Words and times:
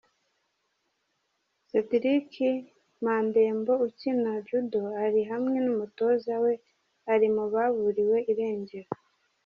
sediriki 1.69 2.49
Mandembo 3.05 3.73
ukina 3.87 4.31
judo 4.47 4.81
ari 5.05 5.21
hamwe 5.31 5.57
n’umutoza 5.65 6.33
we 6.43 6.53
ari 7.13 7.27
mu 7.35 7.45
baburiwe 7.53 8.17
irengero. 8.31 8.89